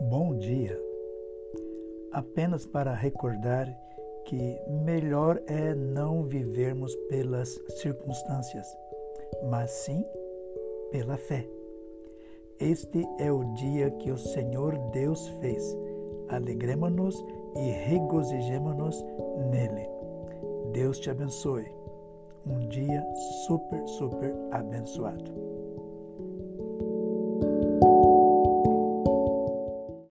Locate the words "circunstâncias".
7.80-8.66